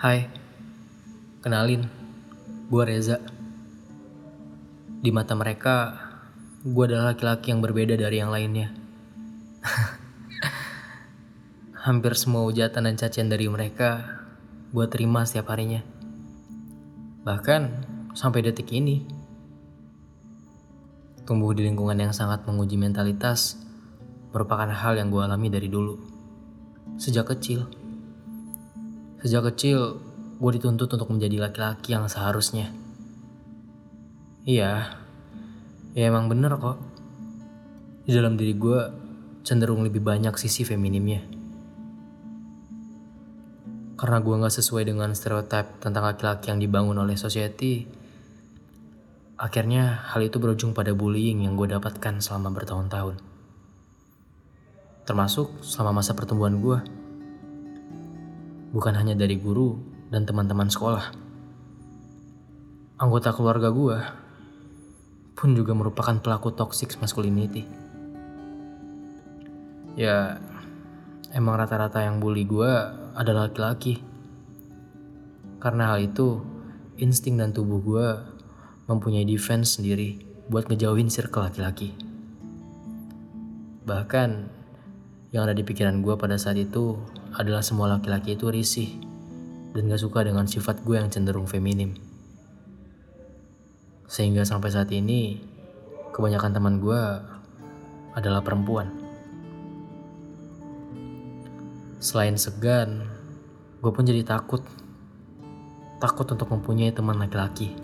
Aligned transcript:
Hai, 0.00 0.32
kenalin, 1.44 1.84
gue 2.72 2.84
Reza. 2.88 3.20
Di 4.96 5.12
mata 5.12 5.36
mereka, 5.36 5.92
gue 6.64 6.84
adalah 6.88 7.12
laki-laki 7.12 7.52
yang 7.52 7.60
berbeda 7.60 8.00
dari 8.00 8.16
yang 8.16 8.32
lainnya. 8.32 8.72
Hampir 11.84 12.16
semua 12.16 12.48
ujatan 12.48 12.88
dan 12.88 12.96
cacian 12.96 13.28
dari 13.28 13.44
mereka, 13.52 14.24
gue 14.72 14.88
terima 14.88 15.28
setiap 15.28 15.52
harinya. 15.52 15.84
Bahkan 17.28 17.60
sampai 18.16 18.40
detik 18.40 18.72
ini, 18.72 19.04
tumbuh 21.28 21.52
di 21.52 21.68
lingkungan 21.68 22.00
yang 22.00 22.16
sangat 22.16 22.48
menguji 22.48 22.80
mentalitas 22.80 23.60
merupakan 24.32 24.72
hal 24.72 24.96
yang 24.96 25.12
gue 25.12 25.20
alami 25.20 25.52
dari 25.52 25.68
dulu. 25.68 26.00
Sejak 26.96 27.36
kecil. 27.36 27.79
Sejak 29.20 29.52
kecil, 29.52 30.00
gue 30.40 30.50
dituntut 30.56 30.88
untuk 30.88 31.08
menjadi 31.12 31.44
laki-laki 31.44 31.92
yang 31.92 32.08
seharusnya. 32.08 32.72
Iya, 34.48 34.96
ya 35.92 36.04
emang 36.08 36.32
bener 36.32 36.56
kok. 36.56 36.80
Di 38.08 38.16
dalam 38.16 38.40
diri 38.40 38.56
gue 38.56 38.80
cenderung 39.44 39.84
lebih 39.84 40.00
banyak 40.00 40.32
sisi 40.40 40.64
feminimnya. 40.64 41.20
Karena 44.00 44.24
gue 44.24 44.40
gak 44.40 44.56
sesuai 44.56 44.88
dengan 44.88 45.12
stereotip 45.12 45.84
tentang 45.84 46.08
laki-laki 46.08 46.48
yang 46.48 46.56
dibangun 46.56 46.96
oleh 47.04 47.20
society, 47.20 47.84
akhirnya 49.36 50.08
hal 50.16 50.24
itu 50.24 50.40
berujung 50.40 50.72
pada 50.72 50.96
bullying 50.96 51.44
yang 51.44 51.60
gue 51.60 51.68
dapatkan 51.68 52.24
selama 52.24 52.56
bertahun-tahun 52.56 53.30
termasuk 55.10 55.50
selama 55.66 55.98
masa 55.98 56.14
pertumbuhan 56.14 56.62
gue. 56.62 56.99
Bukan 58.70 58.94
hanya 58.94 59.18
dari 59.18 59.34
guru 59.34 59.74
dan 60.14 60.22
teman-teman 60.26 60.70
sekolah. 60.70 61.10
Anggota 63.00 63.34
keluarga 63.34 63.72
gue 63.74 63.98
pun 65.34 65.56
juga 65.56 65.72
merupakan 65.72 66.20
pelaku 66.20 66.52
toxic 66.52 66.94
masculinity. 67.00 67.64
Ya, 69.96 70.38
emang 71.32 71.56
rata-rata 71.56 72.04
yang 72.04 72.20
bully 72.20 72.44
gue 72.44 72.70
adalah 73.16 73.48
laki-laki. 73.48 74.04
Karena 75.58 75.92
hal 75.92 76.04
itu, 76.04 76.44
insting 77.00 77.40
dan 77.40 77.56
tubuh 77.56 77.80
gue 77.80 78.06
mempunyai 78.86 79.24
defense 79.24 79.80
sendiri 79.80 80.20
buat 80.52 80.68
ngejauhin 80.68 81.08
circle 81.08 81.46
laki-laki. 81.46 81.96
Bahkan 83.88 84.59
yang 85.30 85.46
ada 85.46 85.54
di 85.54 85.62
pikiran 85.62 86.02
gue 86.02 86.14
pada 86.18 86.34
saat 86.34 86.58
itu 86.58 86.98
adalah 87.38 87.62
semua 87.62 87.86
laki-laki 87.86 88.34
itu 88.34 88.50
risih 88.50 88.98
dan 89.70 89.86
gak 89.86 90.02
suka 90.02 90.26
dengan 90.26 90.50
sifat 90.50 90.82
gue 90.82 90.98
yang 90.98 91.06
cenderung 91.06 91.46
feminim. 91.46 91.94
Sehingga 94.10 94.42
sampai 94.42 94.74
saat 94.74 94.90
ini, 94.90 95.38
kebanyakan 96.10 96.50
teman 96.50 96.74
gue 96.82 97.02
adalah 98.18 98.42
perempuan. 98.42 98.90
Selain 102.02 102.34
segan, 102.34 103.06
gue 103.78 103.90
pun 103.94 104.02
jadi 104.02 104.26
takut. 104.26 104.66
Takut 106.02 106.26
untuk 106.26 106.50
mempunyai 106.50 106.90
teman 106.90 107.22
laki-laki. 107.22 107.76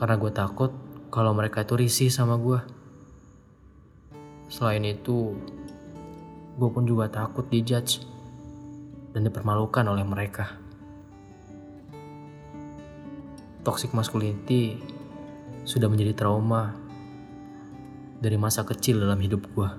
Karena 0.00 0.16
gue 0.16 0.32
takut 0.32 0.72
kalau 1.12 1.36
mereka 1.36 1.66
itu 1.66 1.76
risih 1.76 2.08
sama 2.08 2.40
gue. 2.40 2.77
Selain 4.48 4.80
itu, 4.80 5.36
gue 6.56 6.68
pun 6.72 6.88
juga 6.88 7.12
takut 7.12 7.44
dijudge 7.46 8.02
dan 9.12 9.28
dipermalukan 9.28 9.84
oleh 9.84 10.02
mereka. 10.08 10.56
Toxic 13.62 13.92
masculinity 13.92 14.80
sudah 15.68 15.92
menjadi 15.92 16.16
trauma 16.16 16.72
dari 18.18 18.40
masa 18.40 18.64
kecil 18.64 19.04
dalam 19.04 19.20
hidup 19.20 19.44
gue. 19.52 19.70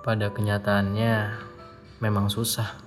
Pada 0.00 0.32
kenyataannya, 0.32 1.14
memang 2.00 2.32
susah. 2.32 2.78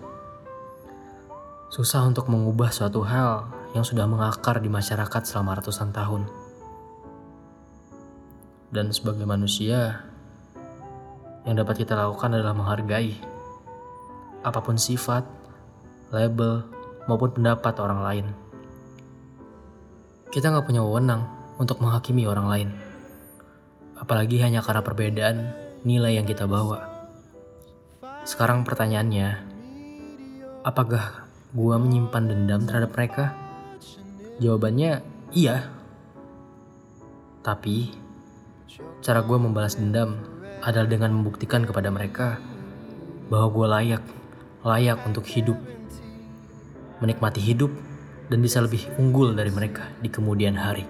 Susah 1.70 2.10
untuk 2.10 2.26
mengubah 2.32 2.74
suatu 2.74 3.06
hal 3.06 3.46
yang 3.78 3.86
sudah 3.86 4.10
mengakar 4.10 4.58
di 4.58 4.72
masyarakat 4.72 5.22
selama 5.28 5.62
ratusan 5.62 5.94
tahun. 5.94 6.49
Dan 8.70 8.94
sebagai 8.94 9.26
manusia, 9.26 10.06
yang 11.50 11.58
dapat 11.58 11.82
kita 11.82 11.98
lakukan 11.98 12.38
adalah 12.38 12.54
menghargai 12.54 13.18
apa 14.46 14.60
pun 14.62 14.78
sifat, 14.78 15.26
label, 16.14 16.64
maupun 17.10 17.34
pendapat 17.34 17.74
orang 17.82 18.02
lain. 18.06 18.26
Kita 20.30 20.54
nggak 20.54 20.70
punya 20.70 20.86
wewenang 20.86 21.26
untuk 21.58 21.82
menghakimi 21.82 22.30
orang 22.30 22.48
lain, 22.48 22.70
apalagi 23.98 24.38
hanya 24.46 24.62
karena 24.62 24.86
perbedaan 24.86 25.38
nilai 25.82 26.22
yang 26.22 26.30
kita 26.30 26.46
bawa. 26.46 26.86
Sekarang 28.24 28.62
pertanyaannya, 28.62 29.42
apakah 30.62 31.26
gua 31.50 31.82
menyimpan 31.82 32.30
dendam 32.30 32.62
terhadap 32.70 32.94
mereka? 32.94 33.34
Jawabannya 34.38 35.02
iya. 35.34 35.66
Tapi, 37.42 37.90
cara 39.00 39.24
gua 39.24 39.40
membalas 39.40 39.80
dendam 39.80 40.20
adalah 40.60 40.88
dengan 40.92 41.16
membuktikan 41.16 41.64
kepada 41.64 41.88
mereka 41.88 42.36
bahwa 43.32 43.48
gue 43.54 43.68
layak, 43.70 44.04
layak 44.66 45.00
untuk 45.08 45.24
hidup, 45.24 45.56
menikmati 47.00 47.40
hidup, 47.40 47.72
dan 48.28 48.44
bisa 48.44 48.60
lebih 48.60 48.84
unggul 49.00 49.32
dari 49.38 49.54
mereka 49.54 49.88
di 50.04 50.10
kemudian 50.12 50.58
hari. 50.58 50.84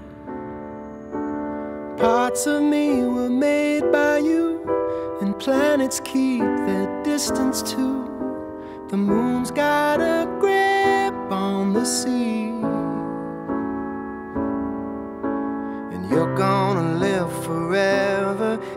Parts 1.99 2.47
of 2.47 2.63
me 2.63 3.03
were 3.03 3.29
made 3.29 3.85
by 3.91 4.17
you, 4.23 4.63
and 5.21 5.37
planets 5.37 5.99
keep 6.01 6.41
their 6.65 6.87
distance 7.03 7.61
too. 7.61 8.07
The 8.89 8.97
moon's 8.97 9.51
got 9.51 10.01
a 10.01 10.25
grip 10.41 11.13
on 11.29 11.77
the 11.77 11.85
sea, 11.85 12.55
and 15.93 16.09
you're 16.09 16.33
gonna 16.33 16.88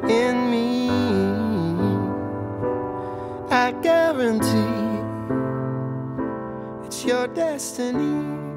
in 0.08 0.50
me. 0.50 0.90
I 3.50 3.72
guarantee 3.82 4.92
it's 6.86 7.04
your 7.04 7.26
destiny. 7.28 8.51